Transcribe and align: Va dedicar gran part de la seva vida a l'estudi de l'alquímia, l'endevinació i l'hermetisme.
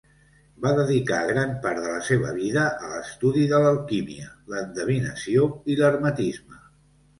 Va 0.61 0.69
dedicar 0.77 1.19
gran 1.31 1.53
part 1.65 1.81
de 1.87 1.91
la 1.97 1.99
seva 2.07 2.31
vida 2.39 2.63
a 2.87 2.89
l'estudi 2.95 3.45
de 3.53 3.61
l'alquímia, 3.67 4.33
l'endevinació 4.55 5.47
i 5.75 5.81
l'hermetisme. 5.85 6.61